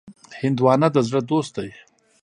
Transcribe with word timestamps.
هندوانه 0.41 0.87
د 0.95 0.97
زړه 1.07 1.21
دوست 1.29 1.51
دی. 1.57 1.69